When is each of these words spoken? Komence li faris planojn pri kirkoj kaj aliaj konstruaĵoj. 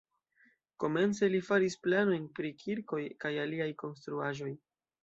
Komence 0.83 1.29
li 1.35 1.41
faris 1.51 1.77
planojn 1.89 2.27
pri 2.41 2.53
kirkoj 2.65 3.05
kaj 3.27 3.35
aliaj 3.47 3.73
konstruaĵoj. 3.85 4.55